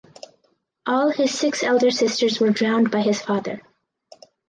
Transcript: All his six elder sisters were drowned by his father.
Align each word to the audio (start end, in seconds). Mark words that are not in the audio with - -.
All 0.87 1.11
his 1.11 1.29
six 1.31 1.61
elder 1.61 1.91
sisters 1.91 2.39
were 2.39 2.49
drowned 2.49 2.89
by 2.89 3.01
his 3.03 3.21
father. 3.21 3.61